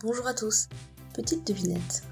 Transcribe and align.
Bonjour 0.00 0.28
à 0.28 0.34
tous. 0.34 0.68
Petite 1.12 1.44
devinette. 1.44 2.04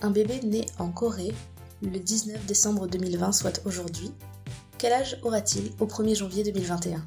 Un 0.00 0.10
bébé 0.10 0.38
né 0.44 0.64
en 0.78 0.92
Corée 0.92 1.34
le 1.82 1.98
19 1.98 2.46
décembre 2.46 2.86
2020, 2.86 3.32
soit 3.32 3.60
aujourd'hui, 3.64 4.12
quel 4.78 4.92
âge 4.92 5.18
aura-t-il 5.24 5.72
au 5.80 5.86
1er 5.86 6.14
janvier 6.14 6.44
2021 6.44 7.04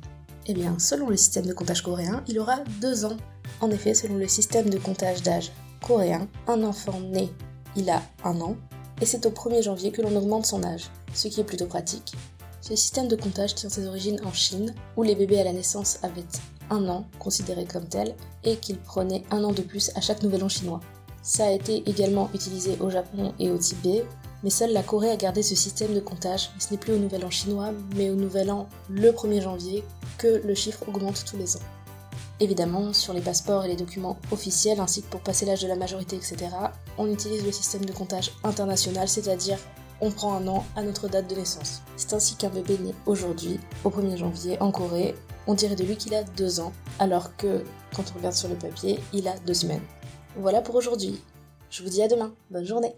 Eh 0.48 0.54
bien, 0.54 0.78
selon 0.78 1.08
le 1.08 1.16
système 1.16 1.46
de 1.46 1.54
comptage 1.54 1.84
coréen, 1.84 2.22
il 2.28 2.38
aura 2.38 2.58
2 2.82 3.06
ans. 3.06 3.16
En 3.62 3.72
effet, 3.72 3.94
selon 3.94 4.18
le 4.18 4.28
système 4.28 4.70
de 4.70 4.78
comptage 4.78 5.23
d'âge 5.23 5.54
coréen, 5.82 6.28
un 6.48 6.64
enfant 6.64 7.00
né, 7.00 7.31
il 7.78 7.90
a 7.90 8.04
1 8.26 8.42
an, 8.42 8.58
et 9.00 9.06
c'est 9.06 9.26
au 9.26 9.31
1er 9.31 9.64
janvier 9.64 9.94
que 9.94 10.02
l'on 10.02 10.17
augmente 10.17 10.45
son 10.45 10.66
âge, 10.66 10.92
ce 11.14 11.30
qui 11.30 11.40
est 11.40 11.45
plutôt 11.45 11.67
pratique. 11.67 12.14
Ce 12.68 12.76
système 12.76 13.08
de 13.08 13.16
comptage 13.16 13.54
tient 13.54 13.70
ses 13.70 13.86
origines 13.86 14.20
en 14.26 14.34
Chine, 14.34 14.73
où 14.98 15.04
les 15.04 15.14
bébés 15.14 15.40
à 15.40 15.44
la 15.44 15.54
naissance 15.54 16.00
avaient 16.02 16.26
un 16.72 16.90
an, 16.90 17.06
considéré 17.20 17.66
comme 17.66 17.88
tel, 17.88 18.16
et 18.44 18.58
qu'ils 18.58 18.80
prenaient 18.80 19.23
un 19.30 19.44
an 19.44 19.52
de 19.52 19.62
plus 19.62 19.92
à 19.94 20.02
chaque 20.02 20.23
nouvel 20.23 20.44
an 20.44 20.50
chinois. 20.50 20.80
Ça 21.22 21.46
a 21.46 21.52
été 21.52 21.88
également 21.88 22.28
utilisé 22.34 22.76
au 22.80 22.90
Japon 22.90 23.34
et 23.38 23.52
au 23.52 23.58
Tibet, 23.59 24.04
mais 24.44 24.50
seule 24.50 24.73
la 24.73 24.82
Corée 24.82 25.12
a 25.12 25.16
gardé 25.16 25.44
ce 25.44 25.54
système 25.54 25.94
de 25.94 26.00
comptage. 26.00 26.50
Ce 26.58 26.72
n'est 26.72 26.80
plus 26.80 26.94
au 26.94 26.98
nouvel 26.98 27.23
an 27.23 27.30
chinois, 27.30 27.70
mais 27.96 28.09
au 28.09 28.16
nouvel 28.16 28.50
an 28.50 28.68
le 28.90 29.12
1er 29.12 29.44
janvier 29.44 29.84
que 30.18 30.42
le 30.44 30.56
chiffre 30.56 30.90
augmente 30.90 31.23
tous 31.23 31.38
les 31.38 31.58
ans. 31.58 31.66
Évidemment, 32.40 32.94
sur 32.94 33.14
les 33.14 33.22
passeports 33.22 33.66
et 33.66 33.68
les 33.68 33.76
documents 33.76 34.18
officiels, 34.32 34.80
ainsi 34.80 35.04
que 35.04 35.11
pour 35.11 35.22
passer 35.22 35.45
l'âge 35.45 35.61
de 35.61 35.67
la 35.67 35.76
majorité, 35.76 36.16
etc., 36.16 36.38
on 36.98 37.14
utilise 37.14 37.45
le 37.45 37.52
système 37.52 37.86
de 37.86 37.94
comptage 37.94 38.32
international, 38.44 39.08
c'est-à-dire 39.08 39.59
on 40.02 40.12
prend 40.12 40.36
un 40.36 40.48
an 40.48 40.66
à 40.76 40.84
notre 40.84 41.08
date 41.08 41.30
de 41.30 41.36
naissance. 41.36 41.82
C'est 41.98 42.14
ainsi 42.14 42.36
qu'un 42.36 42.50
bébé 42.50 42.78
né 42.78 42.94
aujourd'hui, 43.06 43.60
au 43.84 43.90
1er 43.90 44.18
janvier, 44.18 44.62
en 44.62 44.72
Corée, 44.72 45.16
on 45.48 45.54
dirait 45.54 45.76
de 45.76 45.84
lui 45.84 45.96
qu'il 45.96 46.16
a 46.16 46.24
deux 46.24 46.60
ans, 46.60 46.74
alors 47.00 47.36
que, 47.38 47.64
quand 47.96 48.04
on 48.14 48.18
regarde 48.18 48.36
sur 48.36 48.50
le 48.50 48.56
papier, 48.56 49.00
il 49.14 49.28
a 49.28 49.38
deux 49.40 49.54
semaines. 49.54 49.84
Voilà 50.38 50.62
pour 50.62 50.76
aujourd'hui. 50.76 51.22
Je 51.70 51.84
vous 51.84 51.90
dis 51.90 52.02
à 52.02 52.08
demain. 52.08 52.34
Bonne 52.50 52.66
journée. 52.66 52.96